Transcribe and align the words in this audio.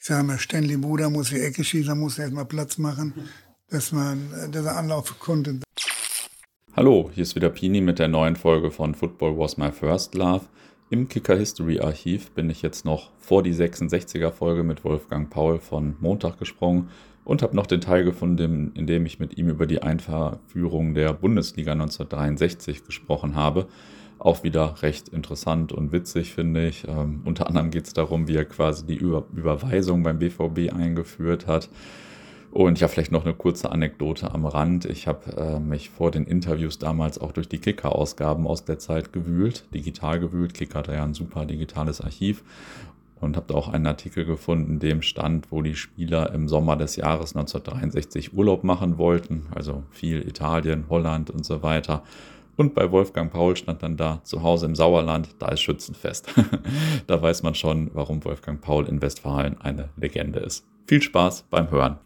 ich 0.00 0.06
sage 0.06 0.24
mal, 0.24 0.38
Stanley 0.38 0.78
Buda 0.78 1.10
muss 1.10 1.28
die 1.28 1.40
Ecke 1.40 1.62
schießen, 1.62 1.98
muss 1.98 2.18
erstmal 2.18 2.46
Platz 2.46 2.78
machen, 2.78 3.12
dass 3.68 3.92
man, 3.92 4.30
dass 4.50 4.64
er 4.64 4.78
anlaufen 4.78 5.16
konnte. 5.18 5.60
Hallo, 6.74 7.10
hier 7.12 7.22
ist 7.22 7.34
wieder 7.34 7.50
Pini 7.50 7.82
mit 7.82 7.98
der 7.98 8.08
neuen 8.08 8.34
Folge 8.34 8.70
von 8.70 8.94
Football 8.94 9.36
Was 9.36 9.58
My 9.58 9.70
First 9.70 10.14
Love. 10.14 10.46
Im 10.88 11.06
Kicker 11.08 11.36
History 11.36 11.80
Archiv 11.80 12.30
bin 12.30 12.48
ich 12.48 12.62
jetzt 12.62 12.86
noch 12.86 13.10
vor 13.18 13.42
die 13.42 13.54
66er 13.54 14.30
Folge 14.30 14.62
mit 14.62 14.84
Wolfgang 14.84 15.28
Paul 15.28 15.58
von 15.58 15.96
Montag 16.00 16.38
gesprungen 16.38 16.88
und 17.24 17.42
habe 17.42 17.54
noch 17.54 17.66
den 17.66 17.82
Teil 17.82 18.02
gefunden, 18.04 18.72
in 18.74 18.86
dem 18.86 19.04
ich 19.04 19.18
mit 19.18 19.36
ihm 19.36 19.50
über 19.50 19.66
die 19.66 19.82
Einführung 19.82 20.94
der 20.94 21.12
Bundesliga 21.12 21.72
1963 21.72 22.86
gesprochen 22.86 23.34
habe 23.34 23.68
auch 24.20 24.44
wieder 24.44 24.82
recht 24.82 25.08
interessant 25.08 25.72
und 25.72 25.92
witzig, 25.92 26.34
finde 26.34 26.68
ich. 26.68 26.86
Ähm, 26.86 27.22
unter 27.24 27.48
anderem 27.48 27.70
geht 27.70 27.86
es 27.86 27.94
darum, 27.94 28.28
wie 28.28 28.36
er 28.36 28.44
quasi 28.44 28.86
die 28.86 28.96
Über 28.96 29.24
Überweisung 29.34 30.02
beim 30.02 30.18
BVB 30.18 30.72
eingeführt 30.72 31.46
hat. 31.46 31.68
Und 32.50 32.80
ja, 32.80 32.88
vielleicht 32.88 33.12
noch 33.12 33.24
eine 33.24 33.34
kurze 33.34 33.70
Anekdote 33.70 34.32
am 34.32 34.44
Rand. 34.44 34.84
Ich 34.84 35.06
habe 35.06 35.36
äh, 35.36 35.60
mich 35.60 35.90
vor 35.90 36.10
den 36.10 36.24
Interviews 36.24 36.78
damals 36.78 37.18
auch 37.18 37.32
durch 37.32 37.48
die 37.48 37.58
Kicker-Ausgaben 37.58 38.46
aus 38.46 38.64
der 38.64 38.78
Zeit 38.78 39.12
gewühlt, 39.12 39.64
digital 39.72 40.18
gewühlt. 40.18 40.52
Kicker 40.52 40.80
hat 40.80 40.88
ja 40.88 41.04
ein 41.04 41.14
super 41.14 41.46
digitales 41.46 42.00
Archiv 42.00 42.42
und 43.20 43.36
habe 43.36 43.46
da 43.48 43.54
auch 43.54 43.68
einen 43.68 43.86
Artikel 43.86 44.24
gefunden, 44.24 44.80
dem 44.80 45.02
stand, 45.02 45.52
wo 45.52 45.62
die 45.62 45.76
Spieler 45.76 46.32
im 46.34 46.48
Sommer 46.48 46.76
des 46.76 46.96
Jahres 46.96 47.36
1963 47.36 48.34
Urlaub 48.34 48.64
machen 48.64 48.98
wollten, 48.98 49.46
also 49.54 49.84
viel 49.90 50.26
Italien, 50.26 50.86
Holland 50.88 51.30
und 51.30 51.44
so 51.44 51.62
weiter. 51.62 52.02
Und 52.60 52.74
bei 52.74 52.92
Wolfgang 52.92 53.32
Paul 53.32 53.56
stand 53.56 53.82
dann 53.82 53.96
da, 53.96 54.22
zu 54.22 54.42
Hause 54.42 54.66
im 54.66 54.74
Sauerland, 54.74 55.34
da 55.38 55.48
ist 55.48 55.62
Schützenfest. 55.62 56.28
da 57.06 57.22
weiß 57.22 57.42
man 57.42 57.54
schon, 57.54 57.90
warum 57.94 58.22
Wolfgang 58.22 58.60
Paul 58.60 58.86
in 58.86 59.00
Westfalen 59.00 59.58
eine 59.62 59.88
Legende 59.96 60.40
ist. 60.40 60.66
Viel 60.86 61.00
Spaß 61.00 61.44
beim 61.48 61.70
Hören. 61.70 61.98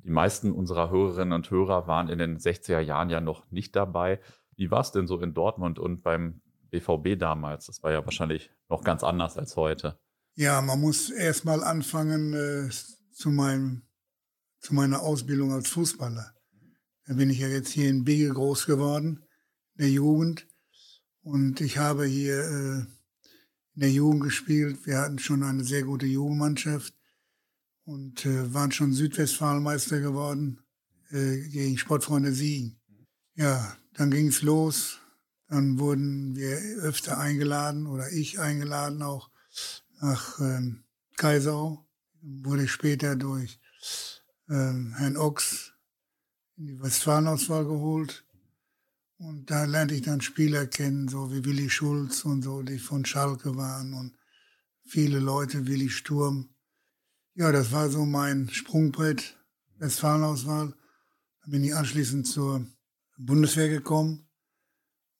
Die 0.00 0.10
meisten 0.10 0.52
unserer 0.52 0.90
Hörerinnen 0.90 1.32
und 1.32 1.50
Hörer 1.50 1.86
waren 1.86 2.10
in 2.10 2.18
den 2.18 2.36
60er 2.36 2.80
Jahren 2.80 3.08
ja 3.08 3.22
noch 3.22 3.50
nicht 3.50 3.74
dabei. 3.74 4.20
Wie 4.54 4.70
war 4.70 4.82
es 4.82 4.92
denn 4.92 5.06
so 5.06 5.18
in 5.18 5.32
Dortmund 5.32 5.78
und 5.78 6.02
beim 6.02 6.42
BVB 6.68 7.18
damals? 7.18 7.64
Das 7.64 7.82
war 7.82 7.90
ja 7.90 8.04
wahrscheinlich 8.04 8.50
noch 8.68 8.84
ganz 8.84 9.02
anders 9.02 9.38
als 9.38 9.56
heute. 9.56 9.98
Ja, 10.34 10.60
man 10.60 10.78
muss 10.78 11.08
erst 11.08 11.46
mal 11.46 11.64
anfangen 11.64 12.34
äh, 12.34 12.68
zu, 13.14 13.30
meinem, 13.30 13.80
zu 14.60 14.74
meiner 14.74 15.00
Ausbildung 15.00 15.52
als 15.52 15.70
Fußballer. 15.70 16.33
Da 17.06 17.14
bin 17.14 17.28
ich 17.28 17.38
ja 17.38 17.48
jetzt 17.48 17.70
hier 17.70 17.90
in 17.90 18.04
Bege 18.04 18.30
groß 18.30 18.66
geworden, 18.66 19.22
in 19.76 19.84
der 19.84 19.90
Jugend. 19.90 20.46
Und 21.22 21.60
ich 21.60 21.78
habe 21.78 22.06
hier 22.06 22.38
äh, 22.38 22.78
in 23.74 23.80
der 23.80 23.90
Jugend 23.90 24.22
gespielt. 24.22 24.86
Wir 24.86 24.98
hatten 24.98 25.18
schon 25.18 25.42
eine 25.42 25.64
sehr 25.64 25.82
gute 25.82 26.06
Jugendmannschaft 26.06 26.94
und 27.84 28.24
äh, 28.24 28.54
waren 28.54 28.72
schon 28.72 28.94
Südwestfalenmeister 28.94 30.00
geworden 30.00 30.60
äh, 31.10 31.40
gegen 31.48 31.76
Sportfreunde 31.76 32.32
Siegen. 32.32 32.80
Ja, 33.34 33.76
dann 33.94 34.10
ging 34.10 34.28
es 34.28 34.42
los. 34.42 34.98
Dann 35.48 35.78
wurden 35.78 36.34
wir 36.36 36.56
öfter 36.82 37.18
eingeladen 37.18 37.86
oder 37.86 38.10
ich 38.10 38.40
eingeladen 38.40 39.02
auch 39.02 39.30
nach 40.00 40.40
ähm, 40.40 40.84
Kaisau. 41.16 41.86
Wurde 42.22 42.66
später 42.66 43.14
durch 43.14 43.60
ähm, 44.48 44.94
Herrn 44.96 45.18
Ochs 45.18 45.73
in 46.56 46.66
die 46.66 46.80
Westfalenauswahl 46.80 47.64
geholt. 47.64 48.24
Und 49.18 49.50
da 49.50 49.64
lernte 49.64 49.94
ich 49.94 50.02
dann 50.02 50.20
Spieler 50.20 50.66
kennen, 50.66 51.08
so 51.08 51.32
wie 51.32 51.44
Willi 51.44 51.70
Schulz 51.70 52.24
und 52.24 52.42
so, 52.42 52.62
die 52.62 52.78
von 52.78 53.04
Schalke 53.04 53.56
waren 53.56 53.94
und 53.94 54.16
viele 54.84 55.18
Leute, 55.18 55.66
Willi 55.66 55.88
Sturm. 55.88 56.50
Ja, 57.34 57.50
das 57.52 57.72
war 57.72 57.88
so 57.90 58.04
mein 58.04 58.48
Sprungbrett, 58.50 59.36
Westfalenauswahl. 59.78 60.74
Dann 61.42 61.50
bin 61.50 61.64
ich 61.64 61.74
anschließend 61.74 62.26
zur 62.26 62.66
Bundeswehr 63.16 63.68
gekommen. 63.68 64.28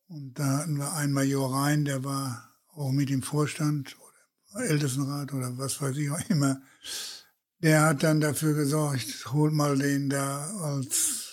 Und 0.06 0.38
da 0.38 0.58
hatten 0.58 0.76
wir 0.76 0.92
einen 0.92 1.12
Major 1.12 1.52
Rhein, 1.52 1.84
der 1.84 2.04
war 2.04 2.52
auch 2.74 2.92
mit 2.92 3.10
im 3.10 3.22
Vorstand 3.22 3.96
oder 3.98 4.66
Ältestenrat 4.66 5.32
oder 5.32 5.56
was 5.56 5.80
weiß 5.80 5.96
ich 5.96 6.10
auch 6.10 6.20
immer. 6.28 6.60
Der 7.62 7.82
hat 7.82 8.02
dann 8.02 8.20
dafür 8.20 8.54
gesorgt, 8.54 9.32
holt 9.32 9.52
mal 9.52 9.78
den 9.78 10.10
da 10.10 10.46
als 10.60 11.23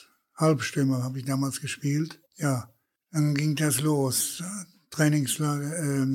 Halbstimme 0.41 1.03
habe 1.03 1.19
ich 1.19 1.25
damals 1.25 1.61
gespielt. 1.61 2.19
Ja, 2.35 2.69
dann 3.11 3.35
ging 3.35 3.55
das 3.55 3.79
los. 3.79 4.43
Trainingslager, 4.89 5.77
äh, 5.77 6.07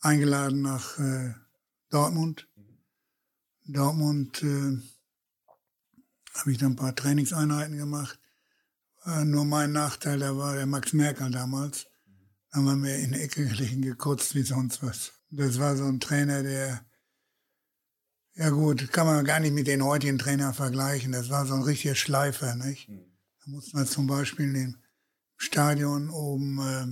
eingeladen 0.00 0.62
nach 0.62 0.98
äh, 0.98 1.34
Dortmund. 1.90 2.48
Dortmund 3.66 4.42
äh, 4.42 4.78
habe 6.34 6.52
ich 6.52 6.58
dann 6.58 6.72
ein 6.72 6.76
paar 6.76 6.94
Trainingseinheiten 6.94 7.76
gemacht. 7.76 8.18
War 9.04 9.24
nur 9.24 9.44
mein 9.44 9.72
Nachteil, 9.72 10.18
da 10.18 10.36
war 10.36 10.54
der 10.54 10.66
Max 10.66 10.92
Merkel 10.92 11.30
damals. 11.30 11.86
Da 12.50 12.58
haben 12.58 12.64
wir 12.64 12.76
mir 12.76 12.96
in 12.96 13.12
die 13.12 13.20
Ecke 13.20 13.46
gelegen, 13.46 13.82
gekotzt 13.82 14.34
wie 14.34 14.42
sonst 14.42 14.82
was. 14.82 15.12
Das 15.30 15.58
war 15.58 15.76
so 15.76 15.84
ein 15.84 16.00
Trainer, 16.00 16.42
der, 16.42 16.84
ja 18.34 18.50
gut, 18.50 18.90
kann 18.92 19.06
man 19.06 19.24
gar 19.24 19.40
nicht 19.40 19.52
mit 19.52 19.66
den 19.66 19.84
heutigen 19.84 20.18
Trainern 20.18 20.54
vergleichen. 20.54 21.12
Das 21.12 21.30
war 21.30 21.46
so 21.46 21.54
ein 21.54 21.62
richtiger 21.62 21.94
Schleifer, 21.94 22.54
nicht? 22.54 22.88
Mhm. 22.88 23.05
Da 23.46 23.52
mussten 23.52 23.78
wir 23.78 23.86
zum 23.86 24.08
Beispiel 24.08 24.56
im 24.56 24.76
Stadion 25.36 26.10
oben, 26.10 26.58
äh, 26.58 26.86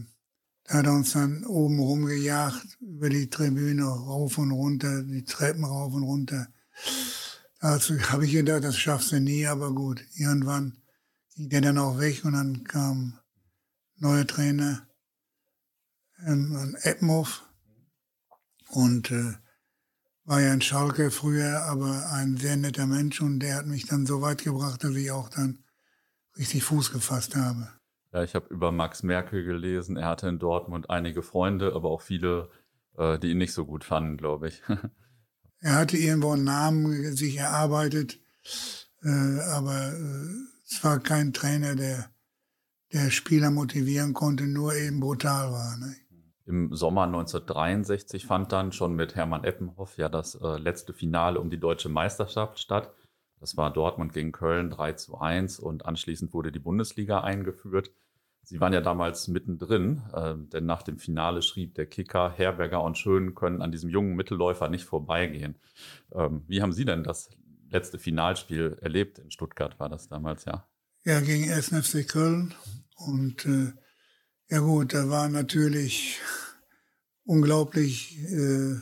da 0.65 0.75
hat 0.75 0.87
er 0.87 0.93
uns 0.93 1.13
dann 1.13 1.45
oben 1.45 1.81
rumgejagt, 1.81 2.79
über 2.81 3.09
die 3.09 3.29
Tribüne 3.29 3.85
rauf 3.85 4.39
und 4.39 4.53
runter, 4.53 5.03
die 5.03 5.25
Treppen 5.25 5.65
rauf 5.65 5.93
und 5.95 6.05
runter. 6.05 6.47
Dazu 7.61 7.99
habe 8.11 8.27
ich 8.27 8.33
gedacht, 8.33 8.63
das 8.63 8.79
schaffst 8.79 9.11
du 9.11 9.21
nie, 9.21 9.47
aber 9.47 9.75
gut. 9.75 10.05
Irgendwann 10.15 10.79
ging 11.35 11.49
der 11.49 11.61
dann 11.61 11.79
auch 11.79 11.99
weg 11.99 12.25
und 12.25 12.35
dann 12.35 12.63
kam 12.63 13.19
neuer 13.97 14.27
Trainer, 14.27 14.87
ähm, 16.25 16.77
Eppenhoff. 16.83 17.43
Und 18.69 19.11
äh, 19.11 19.35
war 20.25 20.41
ja 20.41 20.53
ein 20.53 20.63
Schalke 20.63 21.11
früher, 21.11 21.63
aber 21.65 22.13
ein 22.13 22.37
sehr 22.37 22.57
netter 22.57 22.87
Mensch 22.87 23.21
und 23.21 23.41
der 23.41 23.57
hat 23.57 23.67
mich 23.67 23.87
dann 23.87 24.07
so 24.07 24.23
weit 24.23 24.45
gebracht, 24.45 24.85
dass 24.85 24.95
ich 24.95 25.11
auch 25.11 25.29
dann 25.29 25.64
richtig 26.39 26.65
Fuß 26.65 26.93
gefasst 26.93 27.37
habe. 27.37 27.69
Ja, 28.13 28.23
ich 28.23 28.35
habe 28.35 28.47
über 28.51 28.71
Max 28.71 29.03
Merkel 29.03 29.45
gelesen. 29.45 29.97
Er 29.97 30.07
hatte 30.07 30.29
in 30.29 30.39
Dortmund 30.39 30.89
einige 30.89 31.23
Freunde, 31.23 31.75
aber 31.75 31.91
auch 31.91 32.01
viele, 32.01 32.49
äh, 32.97 33.19
die 33.19 33.33
ihn 33.33 33.39
nicht 33.39 33.53
so 33.53 33.67
gut 33.67 33.83
fanden, 33.83 34.17
glaube 34.17 34.49
ich. 34.49 34.63
er 35.61 35.75
hatte 35.75 35.97
irgendwo 35.97 36.33
einen 36.33 36.45
Namen 36.45 37.17
sich 37.17 37.37
erarbeitet, 37.39 38.21
äh, 39.03 39.41
aber 39.51 39.93
äh, 39.93 40.29
es 40.65 40.83
war 40.85 41.01
kein 41.01 41.33
Trainer, 41.33 41.75
der, 41.75 42.09
der 42.93 43.11
Spieler 43.11 43.51
motivieren 43.51 44.15
konnte, 44.15 44.45
nur 44.45 44.75
eben 44.75 45.01
brutal 45.01 45.51
war. 45.51 45.77
Ne? 45.79 45.97
Im 46.47 46.75
Sommer 46.75 47.05
1963 47.05 48.27
fand 48.27 48.53
dann 48.53 48.71
schon 48.71 48.95
mit 48.95 49.17
Hermann 49.17 49.45
Eppenhoff 49.45 49.97
ja 49.97 50.09
das 50.09 50.39
letzte 50.41 50.93
Finale 50.93 51.41
um 51.41 51.49
die 51.49 51.59
deutsche 51.59 51.89
Meisterschaft 51.89 52.61
statt. 52.61 52.93
Das 53.45 53.59
war 53.59 53.71
Dortmund 53.71 54.15
gegen 54.15 54.33
Köln 54.33 54.71
3 54.71 54.95
zu 54.95 55.19
1 55.19 55.59
und 55.59 55.85
anschließend 55.85 56.33
wurde 56.33 56.51
die 56.51 56.59
Bundesliga 56.59 57.21
eingeführt. 57.21 57.91
Sie 58.43 58.59
waren 58.59 58.73
ja 58.73 58.81
damals 58.81 59.29
mittendrin, 59.29 60.01
äh, 60.15 60.35
denn 60.35 60.65
nach 60.65 60.83
dem 60.83 60.99
Finale 60.99 61.43
schrieb 61.43 61.75
der 61.75 61.85
Kicker, 61.85 62.33
Herberger 62.35 62.83
und 62.83 62.97
Schön 62.97 63.35
können 63.35 63.61
an 63.61 63.71
diesem 63.71 63.91
jungen 63.91 64.17
Mittelläufer 64.17 64.71
nicht 64.71 64.87
vorbeigehen. 64.87 65.57
Ähm, 66.15 66.45
wie 66.47 66.63
haben 66.63 66.73
Sie 66.73 66.87
denn 66.87 67.05
das 67.05 67.29
letzte 67.69 67.99
Finalspiel 67.99 68.79
erlebt? 68.81 69.19
In 69.19 69.31
Stuttgart 69.31 69.79
war 69.79 69.91
das 69.91 70.09
damals, 70.09 70.47
ja? 70.47 70.67
Ja, 71.05 71.21
gegen 71.21 71.53
1. 71.53 71.69
FC 71.87 72.09
Köln. 72.09 72.55
Und 72.97 73.45
äh, 73.45 73.75
ja 74.49 74.61
gut, 74.61 74.95
da 74.95 75.11
war 75.11 75.29
natürlich 75.29 76.19
unglaublich 77.25 78.19
äh, 78.23 78.77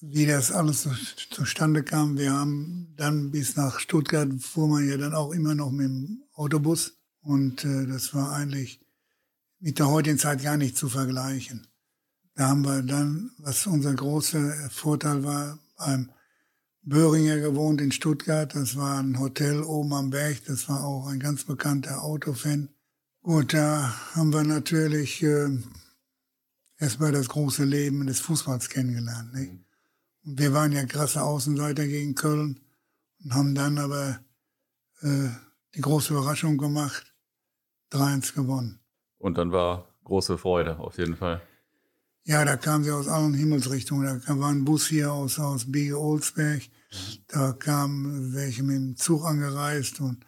wie 0.00 0.26
das 0.26 0.50
alles 0.50 0.88
zustande 1.30 1.82
kam. 1.82 2.16
Wir 2.16 2.32
haben 2.32 2.94
dann 2.96 3.30
bis 3.30 3.56
nach 3.56 3.80
Stuttgart 3.80 4.28
fuhr 4.40 4.68
man 4.68 4.88
ja 4.88 4.96
dann 4.96 5.14
auch 5.14 5.32
immer 5.32 5.54
noch 5.54 5.70
mit 5.70 5.86
dem 5.86 6.22
Autobus 6.34 6.98
und 7.20 7.64
äh, 7.64 7.86
das 7.86 8.14
war 8.14 8.32
eigentlich 8.32 8.80
mit 9.58 9.78
der 9.78 9.88
heutigen 9.88 10.18
Zeit 10.18 10.42
gar 10.42 10.56
nicht 10.56 10.76
zu 10.76 10.88
vergleichen. 10.88 11.66
Da 12.34 12.48
haben 12.48 12.64
wir 12.64 12.82
dann, 12.82 13.32
was 13.38 13.66
unser 13.66 13.94
großer 13.94 14.70
Vorteil 14.70 15.22
war, 15.24 15.58
beim 15.76 16.10
Böhringer 16.82 17.38
gewohnt 17.38 17.80
in 17.80 17.92
Stuttgart. 17.92 18.54
Das 18.54 18.76
war 18.76 19.00
ein 19.00 19.18
Hotel 19.18 19.62
oben 19.62 19.92
am 19.92 20.10
Berg. 20.10 20.44
Das 20.46 20.68
war 20.68 20.82
auch 20.82 21.08
ein 21.08 21.20
ganz 21.20 21.44
bekannter 21.44 22.02
Autofan. 22.02 22.70
Gut, 23.22 23.52
da 23.52 23.94
haben 24.14 24.32
wir 24.32 24.44
natürlich 24.44 25.22
äh, 25.22 25.50
erstmal 26.78 27.12
das 27.12 27.28
große 27.28 27.64
Leben 27.64 28.06
des 28.06 28.20
Fußballs 28.20 28.70
kennengelernt. 28.70 29.34
Nicht? 29.34 29.69
Wir 30.22 30.52
waren 30.52 30.72
ja 30.72 30.84
krasse 30.84 31.22
Außenseiter 31.22 31.86
gegen 31.86 32.14
Köln 32.14 32.60
und 33.24 33.34
haben 33.34 33.54
dann 33.54 33.78
aber 33.78 34.20
äh, 35.00 35.28
die 35.74 35.80
große 35.80 36.12
Überraschung 36.12 36.58
gemacht, 36.58 37.14
3-1 37.92 38.34
gewonnen. 38.34 38.80
Und 39.18 39.38
dann 39.38 39.52
war 39.52 39.88
große 40.04 40.38
Freude, 40.38 40.78
auf 40.78 40.98
jeden 40.98 41.16
Fall. 41.16 41.40
Ja, 42.24 42.44
da 42.44 42.56
kamen 42.56 42.84
sie 42.84 42.90
aus 42.90 43.08
allen 43.08 43.34
Himmelsrichtungen. 43.34 44.22
Da 44.26 44.38
war 44.38 44.50
ein 44.50 44.64
Bus 44.64 44.86
hier 44.86 45.12
aus, 45.12 45.38
aus 45.38 45.70
Biege-Olsberg. 45.70 46.62
Da 47.28 47.52
kamen 47.52 48.34
welche 48.34 48.62
mit 48.62 48.76
dem 48.76 48.96
Zug 48.96 49.24
angereist 49.24 50.00
und 50.00 50.24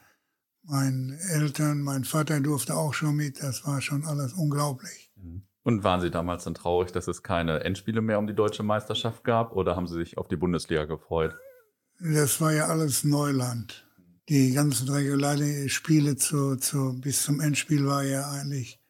meine 0.64 1.18
Eltern, 1.30 1.82
mein 1.82 2.04
Vater 2.04 2.40
durfte 2.40 2.74
auch 2.76 2.94
schon 2.94 3.16
mit. 3.16 3.42
Das 3.42 3.66
war 3.66 3.80
schon 3.80 4.04
alles 4.04 4.32
unglaublich. 4.32 5.12
Mhm. 5.16 5.42
Und 5.64 5.84
waren 5.84 6.00
Sie 6.00 6.10
damals 6.10 6.44
dann 6.44 6.54
traurig, 6.54 6.90
dass 6.92 7.06
es 7.06 7.22
keine 7.22 7.60
Endspiele 7.60 8.00
mehr 8.00 8.18
um 8.18 8.26
die 8.26 8.34
deutsche 8.34 8.64
Meisterschaft 8.64 9.22
gab 9.22 9.52
oder 9.52 9.76
haben 9.76 9.86
Sie 9.86 9.94
sich 9.94 10.18
auf 10.18 10.26
die 10.26 10.36
Bundesliga 10.36 10.84
gefreut? 10.86 11.36
Das 12.00 12.40
war 12.40 12.52
ja 12.52 12.66
alles 12.66 13.04
Neuland. 13.04 13.86
Die 14.28 14.52
ganzen 14.52 14.88
regulären 14.88 15.68
Spiele 15.68 16.16
zu, 16.16 16.56
zu, 16.56 17.00
bis 17.00 17.22
zum 17.22 17.40
Endspiel 17.40 17.86
war 17.86 18.02
ja 18.02 18.28
eigentlich 18.30 18.80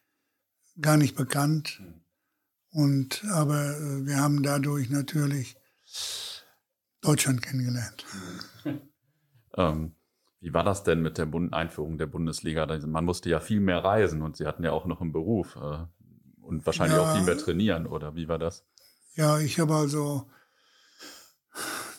gar 0.81 0.97
nicht 0.97 1.15
bekannt. 1.15 1.81
Und, 2.71 3.23
aber 3.31 3.77
äh, 3.77 4.05
wir 4.05 4.17
haben 4.17 4.41
dadurch 4.41 4.89
natürlich 4.89 5.55
Deutschland 7.01 7.43
kennengelernt. 7.43 8.05
ähm, 9.57 9.95
wie 10.39 10.53
war 10.53 10.63
das 10.63 10.83
denn 10.83 11.01
mit 11.01 11.19
der 11.19 11.27
Bund 11.27 11.53
Einführung 11.53 11.99
der 11.99 12.07
Bundesliga? 12.07 12.65
Man 12.87 13.05
musste 13.05 13.29
ja 13.29 13.39
viel 13.39 13.59
mehr 13.59 13.83
reisen 13.83 14.23
und 14.23 14.37
Sie 14.37 14.47
hatten 14.47 14.63
ja 14.63 14.71
auch 14.71 14.85
noch 14.85 15.01
einen 15.01 15.13
Beruf 15.13 15.55
äh, 15.55 15.85
und 16.43 16.65
wahrscheinlich 16.65 16.97
ja, 16.97 17.03
auch 17.03 17.15
viel 17.15 17.23
mehr 17.23 17.37
trainieren, 17.37 17.87
oder 17.87 18.15
wie 18.15 18.27
war 18.27 18.39
das? 18.39 18.63
Ja, 19.15 19.39
ich 19.39 19.59
habe 19.59 19.75
also 19.75 20.29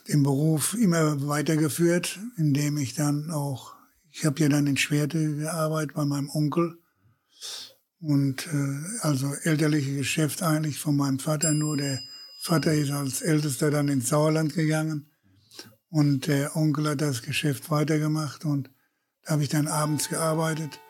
den 0.09 0.23
Beruf 0.23 0.75
immer 0.75 1.27
weitergeführt, 1.27 2.19
indem 2.37 2.77
ich 2.77 2.95
dann 2.95 3.31
auch, 3.31 3.75
ich 4.11 4.25
habe 4.25 4.41
ja 4.41 4.49
dann 4.49 4.67
in 4.67 4.77
Schwerte 4.77 5.37
gearbeitet 5.37 5.95
bei 5.95 6.05
meinem 6.05 6.29
Onkel 6.31 6.79
und 8.01 8.47
äh, 8.49 8.99
also 9.01 9.33
elterliche 9.43 9.97
Geschäft 9.97 10.43
eigentlich 10.43 10.79
von 10.79 10.97
meinem 10.97 11.19
Vater 11.19 11.53
nur. 11.53 11.77
Der 11.77 12.01
Vater 12.43 12.75
ist 12.75 12.91
als 12.91 13.23
Ältester 13.23 13.71
dann 13.71 13.89
ins 13.89 14.09
Sauerland 14.09 14.55
gegangen 14.55 15.11
und 15.89 16.27
der 16.27 16.57
Onkel 16.57 16.91
hat 16.91 17.01
das 17.01 17.23
Geschäft 17.23 17.71
weitergemacht 17.71 18.45
und 18.45 18.71
da 19.23 19.33
habe 19.33 19.43
ich 19.43 19.49
dann 19.49 19.69
abends 19.69 20.11
gearbeitet, 20.11 20.81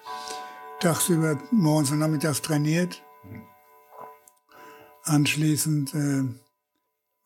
tagsüber, 0.80 1.40
morgens 1.52 1.92
und 1.92 2.00
nachmittags 2.00 2.42
trainiert. 2.42 3.00
Anschließend, 5.04 5.94
äh, 5.94 6.24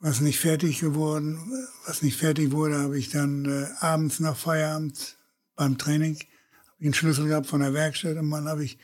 was 0.00 0.20
nicht 0.20 0.38
fertig 0.38 0.80
geworden, 0.80 1.38
was 1.86 2.02
nicht 2.02 2.16
fertig 2.16 2.52
wurde, 2.52 2.78
habe 2.78 2.98
ich 2.98 3.10
dann 3.10 3.44
äh, 3.44 3.66
abends 3.80 4.20
nach 4.20 4.36
Feierabend 4.36 5.16
beim 5.56 5.78
Training 5.78 6.18
einen 6.80 6.94
Schlüssel 6.94 7.28
gehabt 7.28 7.46
von 7.46 7.60
der 7.60 7.74
Werkstatt 7.74 8.16
und 8.16 8.30
dann 8.30 8.48
habe 8.48 8.64
ich 8.64 8.78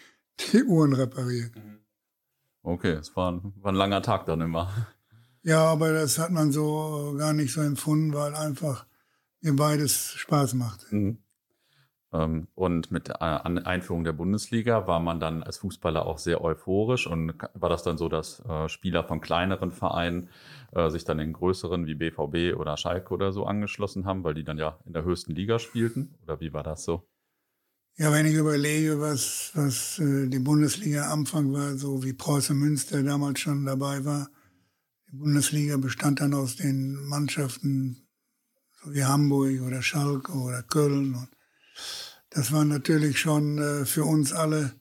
die 0.52 0.64
Uhren 0.64 0.92
repariert. 0.92 1.52
Okay, 2.62 2.92
es 2.92 3.14
war 3.14 3.32
ein, 3.32 3.52
war 3.60 3.72
ein 3.72 3.76
langer 3.76 4.02
Tag 4.02 4.26
dann 4.26 4.40
immer. 4.40 4.72
Ja, 5.42 5.64
aber 5.64 5.92
das 5.92 6.18
hat 6.18 6.30
man 6.30 6.50
so 6.50 7.14
gar 7.18 7.34
nicht 7.34 7.52
so 7.52 7.60
empfunden, 7.60 8.14
weil 8.14 8.34
einfach 8.34 8.86
mir 9.42 9.54
beides 9.54 10.14
Spaß 10.14 10.54
macht. 10.54 10.90
Mhm. 10.90 11.18
Ähm, 12.14 12.46
und 12.54 12.92
mit 12.92 13.08
der 13.08 13.44
Einführung 13.66 14.04
der 14.04 14.12
Bundesliga 14.12 14.86
war 14.86 15.00
man 15.00 15.18
dann 15.18 15.42
als 15.42 15.58
Fußballer 15.58 16.06
auch 16.06 16.18
sehr 16.18 16.42
euphorisch 16.42 17.06
und 17.06 17.34
war 17.54 17.68
das 17.68 17.82
dann 17.82 17.98
so, 17.98 18.08
dass 18.08 18.40
äh, 18.48 18.68
Spieler 18.68 19.02
von 19.02 19.20
kleineren 19.20 19.72
Vereinen 19.72 20.28
äh, 20.72 20.88
sich 20.90 21.04
dann 21.04 21.18
in 21.18 21.32
größeren 21.32 21.86
wie 21.86 21.94
BVB 21.94 22.56
oder 22.58 22.76
Schalke 22.76 23.12
oder 23.12 23.32
so 23.32 23.44
angeschlossen 23.44 24.06
haben, 24.06 24.22
weil 24.22 24.34
die 24.34 24.44
dann 24.44 24.58
ja 24.58 24.78
in 24.86 24.92
der 24.92 25.02
höchsten 25.02 25.34
Liga 25.34 25.58
spielten? 25.58 26.14
Oder 26.22 26.40
wie 26.40 26.52
war 26.52 26.62
das 26.62 26.84
so? 26.84 27.02
Ja, 27.96 28.12
wenn 28.12 28.26
ich 28.26 28.34
überlege, 28.34 29.00
was, 29.00 29.52
was 29.54 29.98
äh, 29.98 30.28
die 30.28 30.38
Bundesliga 30.38 31.10
am 31.12 31.20
Anfang 31.20 31.52
war, 31.52 31.76
so 31.76 32.04
wie 32.04 32.12
Preußen 32.12 32.56
Münster 32.56 33.02
damals 33.02 33.40
schon 33.40 33.64
dabei 33.64 34.04
war, 34.04 34.28
die 35.10 35.16
Bundesliga 35.16 35.76
bestand 35.76 36.20
dann 36.20 36.34
aus 36.34 36.56
den 36.56 36.94
Mannschaften 37.06 38.08
so 38.82 38.92
wie 38.92 39.04
Hamburg 39.04 39.62
oder 39.62 39.82
Schalke 39.82 40.32
oder 40.32 40.62
Köln. 40.62 41.14
Und 41.14 41.28
das 42.30 42.52
war 42.52 42.64
natürlich 42.64 43.18
schon 43.18 43.58
äh, 43.58 43.84
für 43.84 44.04
uns 44.04 44.32
alle 44.32 44.72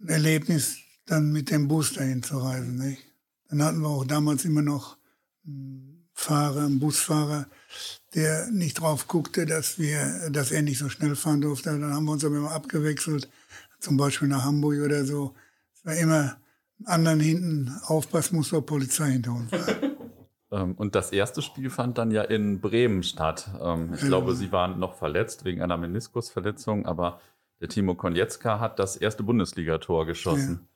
ein 0.00 0.08
Erlebnis, 0.08 0.78
dann 1.06 1.32
mit 1.32 1.50
dem 1.50 1.68
Bus 1.68 1.92
dahin 1.92 2.22
zu 2.22 2.38
reisen. 2.38 2.76
Nicht? 2.76 3.02
Dann 3.48 3.62
hatten 3.62 3.80
wir 3.80 3.88
auch 3.88 4.04
damals 4.04 4.44
immer 4.44 4.62
noch 4.62 4.96
einen 5.44 6.08
Fahrer, 6.14 6.64
einen 6.64 6.78
Busfahrer, 6.78 7.46
der 8.14 8.50
nicht 8.50 8.80
drauf 8.80 9.06
guckte, 9.08 9.46
dass 9.46 9.78
wir, 9.78 10.30
dass 10.30 10.50
er 10.50 10.62
nicht 10.62 10.78
so 10.78 10.88
schnell 10.88 11.16
fahren 11.16 11.40
durfte. 11.40 11.70
Dann 11.70 11.92
haben 11.92 12.04
wir 12.04 12.12
uns 12.12 12.24
aber 12.24 12.36
immer 12.36 12.52
abgewechselt, 12.52 13.28
zum 13.78 13.96
Beispiel 13.96 14.28
nach 14.28 14.44
Hamburg 14.44 14.80
oder 14.80 15.04
so. 15.04 15.34
Es 15.74 15.84
war 15.84 15.96
immer 15.96 16.36
anderen 16.84 17.20
hinten 17.20 17.74
aufpassen 17.82 18.36
muss, 18.36 18.50
der 18.50 18.60
Polizei 18.62 19.10
hinter 19.12 19.32
uns 19.32 19.52
ähm, 19.52 19.89
Und 20.50 20.96
das 20.96 21.12
erste 21.12 21.42
Spiel 21.42 21.70
fand 21.70 21.96
dann 21.96 22.10
ja 22.10 22.22
in 22.22 22.60
Bremen 22.60 23.04
statt. 23.04 23.48
Ähm, 23.62 23.94
ich 23.94 24.00
glaube, 24.00 24.34
Sie 24.34 24.50
waren 24.50 24.80
noch 24.80 24.94
verletzt 24.94 25.44
wegen 25.44 25.62
einer 25.62 25.76
Meniskusverletzung, 25.76 26.86
aber 26.86 27.20
der 27.60 27.68
Timo 27.68 27.94
Konietzka 27.94 28.58
hat 28.58 28.80
das 28.80 28.96
erste 28.96 29.22
Bundesligator 29.22 30.06
geschossen. 30.06 30.66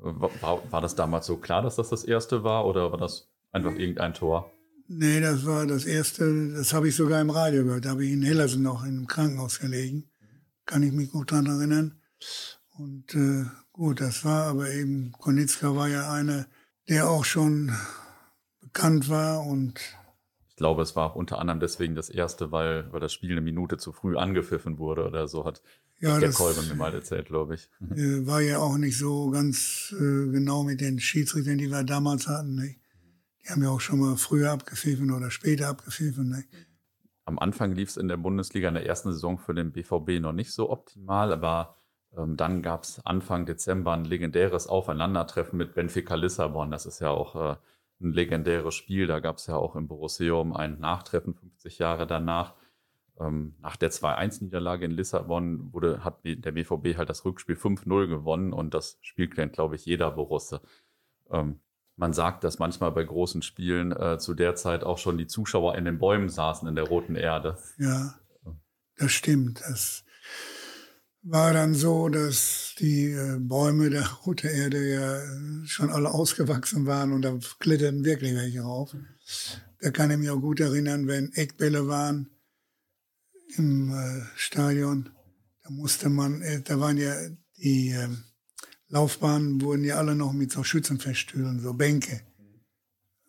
Ja. 0.00 0.20
War, 0.20 0.60
war, 0.72 0.80
das 0.80 0.96
damals 0.96 1.26
so 1.26 1.36
klar, 1.36 1.62
dass 1.62 1.76
das 1.76 1.90
das 1.90 2.02
erste 2.02 2.42
war 2.42 2.66
oder 2.66 2.90
war 2.90 2.98
das 2.98 3.28
einfach 3.52 3.70
irgendein 3.72 4.14
Tor? 4.14 4.50
Nee, 4.88 5.20
das 5.20 5.46
war 5.46 5.66
das 5.66 5.84
erste, 5.84 6.54
das 6.54 6.74
habe 6.74 6.88
ich 6.88 6.96
sogar 6.96 7.20
im 7.20 7.30
Radio 7.30 7.62
gehört. 7.62 7.84
Da 7.84 7.90
habe 7.90 8.04
ich 8.04 8.10
in 8.10 8.22
Hillersen 8.22 8.64
noch 8.64 8.82
in 8.82 8.88
einem 8.88 9.06
Krankenhaus 9.06 9.60
gelegen. 9.60 10.10
Kann 10.66 10.82
ich 10.82 10.92
mich 10.92 11.12
gut 11.12 11.30
daran 11.30 11.46
erinnern. 11.46 12.00
Und 12.76 13.14
äh, 13.14 13.44
gut, 13.70 14.00
das 14.00 14.24
war 14.24 14.48
aber 14.48 14.68
eben, 14.70 15.12
Konitzka 15.12 15.76
war 15.76 15.88
ja 15.88 16.12
einer, 16.12 16.46
der 16.88 17.08
auch 17.08 17.24
schon 17.24 17.72
bekannt 18.72 19.08
war 19.08 19.44
und 19.44 19.80
ich 20.48 20.56
glaube, 20.56 20.82
es 20.82 20.94
war 20.96 21.10
auch 21.10 21.14
unter 21.16 21.38
anderem 21.38 21.60
deswegen 21.60 21.94
das 21.94 22.10
erste, 22.10 22.52
weil, 22.52 22.92
weil 22.92 23.00
das 23.00 23.12
Spiel 23.12 23.32
eine 23.32 23.40
Minute 23.40 23.78
zu 23.78 23.90
früh 23.90 24.16
angepfiffen 24.16 24.78
wurde 24.78 25.06
oder 25.06 25.26
so, 25.26 25.44
hat 25.44 25.62
ja, 25.98 26.18
der 26.18 26.32
Kolben 26.32 26.68
mir 26.68 26.74
mal 26.74 26.92
erzählt, 26.92 27.26
glaube 27.26 27.54
ich. 27.54 27.70
Äh, 27.96 28.26
war 28.26 28.40
ja 28.40 28.58
auch 28.58 28.76
nicht 28.76 28.98
so 28.98 29.30
ganz 29.30 29.94
äh, 29.96 30.30
genau 30.30 30.62
mit 30.62 30.80
den 30.80 30.98
Schiedsrichtern, 30.98 31.58
die 31.58 31.70
wir 31.70 31.84
damals 31.84 32.26
hatten. 32.26 32.56
Nicht? 32.56 32.78
Die 33.42 33.48
haben 33.50 33.62
ja 33.62 33.70
auch 33.70 33.80
schon 33.80 34.00
mal 34.00 34.16
früher 34.16 34.50
abgepfiffen 34.50 35.10
oder 35.10 35.30
später 35.30 35.68
abgepfiffen. 35.68 36.28
Nicht? 36.28 36.48
Am 37.24 37.38
Anfang 37.38 37.72
lief 37.72 37.90
es 37.90 37.96
in 37.96 38.08
der 38.08 38.16
Bundesliga 38.16 38.68
in 38.68 38.74
der 38.74 38.86
ersten 38.86 39.12
Saison 39.12 39.38
für 39.38 39.54
den 39.54 39.72
BVB 39.72 40.20
noch 40.20 40.32
nicht 40.32 40.52
so 40.52 40.70
optimal, 40.70 41.32
aber 41.32 41.76
ähm, 42.16 42.36
dann 42.36 42.62
gab 42.62 42.82
es 42.82 43.00
Anfang 43.06 43.46
Dezember 43.46 43.92
ein 43.92 44.04
legendäres 44.04 44.66
Aufeinandertreffen 44.66 45.56
mit 45.56 45.74
Benfica 45.74 46.14
Lissabon. 46.14 46.70
Das 46.70 46.84
ist 46.84 47.00
ja 47.00 47.10
auch 47.10 47.52
äh, 47.52 47.56
ein 48.02 48.12
legendäres 48.12 48.74
Spiel. 48.74 49.06
Da 49.06 49.20
gab 49.20 49.36
es 49.38 49.46
ja 49.46 49.56
auch 49.56 49.76
im 49.76 49.88
Borusseum 49.88 50.54
ein 50.54 50.78
Nachtreffen 50.78 51.34
50 51.34 51.78
Jahre 51.78 52.06
danach. 52.06 52.54
Ähm, 53.20 53.54
nach 53.60 53.76
der 53.76 53.90
2-1-Niederlage 53.90 54.84
in 54.84 54.90
Lissabon 54.90 55.72
wurde, 55.72 56.04
hat 56.04 56.24
der 56.24 56.52
BVB 56.52 56.96
halt 56.96 57.10
das 57.10 57.24
Rückspiel 57.24 57.56
5-0 57.56 58.06
gewonnen 58.08 58.52
und 58.52 58.74
das 58.74 58.98
Spiel 59.02 59.28
kennt, 59.28 59.52
glaube 59.52 59.76
ich, 59.76 59.84
jeder 59.84 60.10
Borusse. 60.10 60.62
Ähm, 61.30 61.60
man 61.96 62.12
sagt, 62.12 62.42
dass 62.44 62.58
manchmal 62.58 62.90
bei 62.90 63.04
großen 63.04 63.42
Spielen 63.42 63.92
äh, 63.92 64.18
zu 64.18 64.34
der 64.34 64.54
Zeit 64.54 64.82
auch 64.82 64.98
schon 64.98 65.18
die 65.18 65.26
Zuschauer 65.26 65.76
in 65.76 65.84
den 65.84 65.98
Bäumen 65.98 66.28
saßen 66.28 66.66
in 66.66 66.74
der 66.74 66.88
roten 66.88 67.16
Erde. 67.16 67.58
Ja, 67.78 68.14
das 68.96 69.12
stimmt. 69.12 69.60
Das 69.60 70.04
war 71.22 71.52
dann 71.52 71.74
so, 71.74 72.08
dass 72.08 72.61
die 72.80 73.10
äh, 73.10 73.38
Bäume 73.38 73.90
der 73.90 74.06
Rote 74.08 74.48
Erde 74.48 74.88
ja 74.88 75.66
schon 75.66 75.90
alle 75.90 76.10
ausgewachsen 76.10 76.86
waren 76.86 77.12
und 77.12 77.22
da 77.22 77.38
kletterten 77.58 78.04
wirklich 78.04 78.34
welche 78.34 78.62
rauf. 78.62 78.94
Da 79.80 79.90
kann 79.90 80.10
ich 80.10 80.18
mich 80.18 80.30
auch 80.30 80.40
gut 80.40 80.60
erinnern, 80.60 81.06
wenn 81.06 81.32
Eckbälle 81.32 81.88
waren 81.88 82.30
im 83.56 83.92
äh, 83.92 84.22
Stadion, 84.36 85.10
da 85.62 85.70
musste 85.70 86.08
man, 86.08 86.42
äh, 86.42 86.62
da 86.62 86.80
waren 86.80 86.96
ja 86.96 87.14
die 87.56 87.90
äh, 87.90 88.08
Laufbahnen 88.88 89.62
wurden 89.62 89.84
ja 89.84 89.96
alle 89.96 90.14
noch 90.14 90.32
mit 90.34 90.52
so 90.52 90.62
Schützenfeststühlen, 90.62 91.60
so 91.60 91.72
Bänke, 91.72 92.20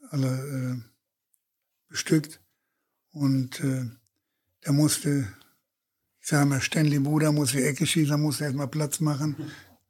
alle 0.09 0.27
äh, 0.27 0.89
bestückt. 1.87 2.41
Und 3.11 3.61
äh, 3.61 3.85
da 4.61 4.73
musste 4.73 5.31
ich 6.23 6.29
sage 6.29 6.45
mal, 6.45 6.61
Stanley 6.61 6.99
Bruder 6.99 7.33
muss 7.33 7.51
die 7.51 7.61
Ecke 7.61 7.85
schießen, 7.85 8.19
muss 8.19 8.39
er 8.39 8.47
erstmal 8.47 8.69
Platz 8.69 9.01
machen, 9.01 9.35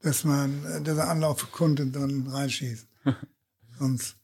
dass 0.01 0.23
man, 0.23 0.83
dass 0.83 0.97
er 0.97 1.07
anlaufen 1.07 1.47
konnte 1.51 1.83
und 1.83 1.95
dann 1.95 2.25
reinschießt. 2.25 2.87
Sonst 3.77 4.17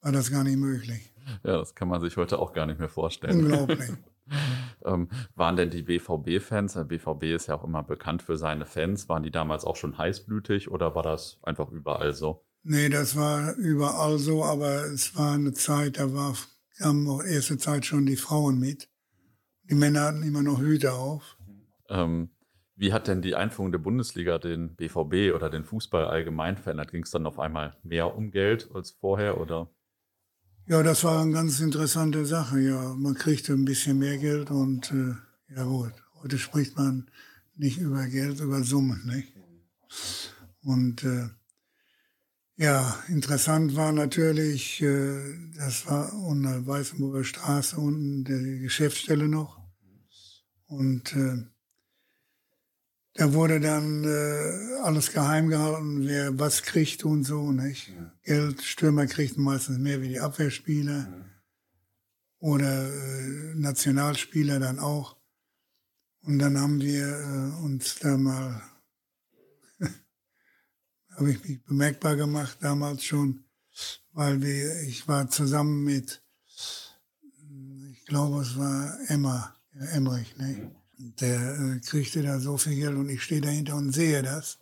war 0.00 0.10
das 0.10 0.32
gar 0.32 0.42
nicht 0.42 0.56
möglich. 0.56 1.12
Ja, 1.44 1.58
das 1.58 1.76
kann 1.76 1.86
man 1.86 2.00
sich 2.00 2.16
heute 2.16 2.40
auch 2.40 2.52
gar 2.52 2.66
nicht 2.66 2.80
mehr 2.80 2.88
vorstellen. 2.88 3.44
Unglaublich. 3.44 3.92
ähm, 4.84 5.08
waren 5.36 5.54
denn 5.54 5.70
die 5.70 5.82
BVB-Fans, 5.82 6.72
der 6.72 6.84
BVB 6.84 7.22
ist 7.36 7.46
ja 7.46 7.54
auch 7.54 7.64
immer 7.64 7.84
bekannt 7.84 8.22
für 8.22 8.36
seine 8.36 8.66
Fans, 8.66 9.08
waren 9.08 9.22
die 9.22 9.30
damals 9.30 9.64
auch 9.64 9.76
schon 9.76 9.96
heißblütig 9.96 10.68
oder 10.68 10.96
war 10.96 11.04
das 11.04 11.38
einfach 11.42 11.70
überall 11.70 12.12
so? 12.12 12.44
Nee, 12.64 12.88
das 12.88 13.14
war 13.14 13.54
überall 13.54 14.18
so, 14.18 14.44
aber 14.44 14.86
es 14.86 15.14
war 15.14 15.34
eine 15.34 15.52
Zeit, 15.52 15.98
da 15.98 16.12
war, 16.12 16.34
kamen 16.78 17.08
auch 17.08 17.22
erste 17.22 17.56
Zeit 17.56 17.86
schon 17.86 18.04
die 18.04 18.16
Frauen 18.16 18.58
mit. 18.58 18.88
Die 19.68 19.74
Männer 19.74 20.02
hatten 20.02 20.22
immer 20.22 20.42
noch 20.42 20.60
Hüte 20.60 20.92
auf. 20.92 21.36
Ähm, 21.88 22.30
Wie 22.76 22.92
hat 22.92 23.08
denn 23.08 23.22
die 23.22 23.34
Einführung 23.34 23.72
der 23.72 23.78
Bundesliga 23.78 24.38
den 24.38 24.76
BVB 24.76 25.34
oder 25.34 25.50
den 25.50 25.64
Fußball 25.64 26.06
allgemein 26.06 26.56
verändert? 26.56 26.92
Ging 26.92 27.02
es 27.02 27.10
dann 27.10 27.26
auf 27.26 27.38
einmal 27.38 27.76
mehr 27.82 28.14
um 28.14 28.30
Geld 28.30 28.68
als 28.74 28.90
vorher 28.90 29.40
oder? 29.40 29.70
Ja, 30.68 30.82
das 30.82 31.04
war 31.04 31.22
eine 31.22 31.32
ganz 31.32 31.60
interessante 31.60 32.26
Sache. 32.26 32.60
Ja, 32.60 32.94
man 32.94 33.14
kriegte 33.14 33.52
ein 33.52 33.64
bisschen 33.64 33.98
mehr 33.98 34.18
Geld 34.18 34.50
und 34.50 34.92
äh, 34.92 35.14
ja 35.54 35.64
gut, 35.64 35.92
heute 36.22 36.38
spricht 36.38 36.76
man 36.76 37.08
nicht 37.56 37.78
über 37.78 38.06
Geld, 38.06 38.40
über 38.40 38.62
Summen, 38.62 39.06
nicht? 39.06 39.32
Und 40.62 41.04
äh, 41.04 41.28
ja, 42.56 43.02
interessant 43.08 43.76
war 43.76 43.92
natürlich, 43.92 44.80
äh, 44.80 45.20
das 45.56 45.86
war 45.86 46.12
unter 46.14 46.66
Weißenburger 46.66 47.24
Straße 47.24 47.76
unten 47.76 48.24
die 48.24 48.60
Geschäftsstelle 48.60 49.28
noch. 49.28 49.60
Und 50.66 51.14
äh, 51.14 51.44
da 53.14 53.32
wurde 53.32 53.60
dann 53.60 54.04
äh, 54.04 54.80
alles 54.82 55.12
geheim 55.12 55.48
gehalten, 55.48 56.06
wer 56.06 56.38
was 56.38 56.62
kriegt 56.62 57.04
und 57.04 57.24
so, 57.24 57.52
nicht? 57.52 57.88
Ja. 57.88 58.12
Geld, 58.22 58.62
Stürmer 58.62 59.06
kriegten 59.06 59.42
meistens 59.42 59.78
mehr 59.78 60.02
wie 60.02 60.08
die 60.08 60.20
Abwehrspieler. 60.20 60.98
Ja. 60.98 61.26
Oder 62.38 62.88
äh, 62.88 63.54
Nationalspieler 63.54 64.60
dann 64.60 64.78
auch. 64.78 65.16
Und 66.20 66.38
dann 66.38 66.58
haben 66.58 66.80
wir 66.80 67.06
äh, 67.06 67.64
uns 67.64 67.98
da 68.00 68.16
mal 68.16 68.62
habe 71.16 71.32
ich 71.32 71.42
mich 71.42 71.64
bemerkbar 71.64 72.16
gemacht 72.16 72.58
damals 72.60 73.04
schon, 73.04 73.44
weil 74.12 74.40
wir, 74.42 74.82
ich 74.82 75.08
war 75.08 75.28
zusammen 75.28 75.84
mit, 75.84 76.22
ich 77.92 78.04
glaube, 78.04 78.42
es 78.42 78.56
war 78.56 78.98
Emma, 79.08 79.54
Emmerich, 79.92 80.36
ne? 80.36 80.70
Der 80.98 81.58
äh, 81.58 81.80
kriegte 81.80 82.22
da 82.22 82.40
so 82.40 82.56
viel 82.56 82.76
Geld 82.76 82.96
und 82.96 83.10
ich 83.10 83.22
stehe 83.22 83.42
dahinter 83.42 83.76
und 83.76 83.92
sehe 83.92 84.22
das. 84.22 84.58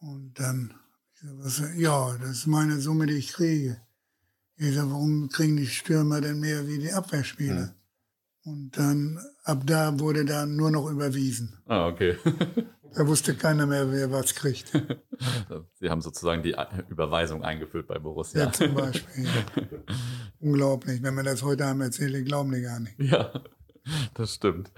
Und 0.00 0.38
dann, 0.40 0.74
was, 1.22 1.62
ja, 1.76 2.16
das 2.18 2.30
ist 2.30 2.46
meine 2.46 2.80
Summe, 2.80 3.06
die 3.06 3.14
ich 3.14 3.32
kriege. 3.32 3.80
Ich 4.56 4.74
sage, 4.74 4.90
warum 4.90 5.28
kriegen 5.28 5.56
die 5.56 5.68
Stürmer 5.68 6.20
denn 6.20 6.40
mehr 6.40 6.66
wie 6.66 6.78
die 6.78 6.92
Abwehrspieler? 6.92 7.60
Ja. 7.60 7.74
Und 8.44 8.76
dann, 8.76 9.18
ab 9.44 9.62
da 9.64 9.98
wurde 9.98 10.24
dann 10.26 10.54
nur 10.56 10.70
noch 10.70 10.90
überwiesen. 10.90 11.56
Ah, 11.66 11.86
okay. 11.86 12.16
Da 12.94 13.06
wusste 13.06 13.34
keiner 13.34 13.66
mehr, 13.66 13.90
wer 13.90 14.12
was 14.12 14.34
kriegt. 14.34 14.70
Sie 15.80 15.90
haben 15.90 16.00
sozusagen 16.00 16.42
die 16.42 16.54
Überweisung 16.88 17.42
eingeführt 17.42 17.88
bei 17.88 17.98
Borussia. 17.98 18.44
Ja, 18.44 18.52
zum 18.52 18.74
Beispiel. 18.74 19.24
Ja. 19.24 19.30
Unglaublich. 20.40 21.02
Wenn 21.02 21.14
man 21.14 21.24
das 21.24 21.42
heute 21.42 21.64
haben 21.64 21.80
erzählt, 21.80 22.24
glauben 22.26 22.52
die 22.52 22.60
gar 22.60 22.78
nicht. 22.80 22.98
Ja, 23.00 23.32
das 24.14 24.34
stimmt. 24.34 24.70